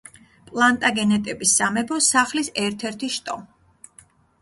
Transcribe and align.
პლანტაგენეტების 0.45 1.53
სამეფო 1.61 2.01
სახლის 2.09 2.53
ერთ-ერთი 2.67 3.15
შტო. 3.21 3.41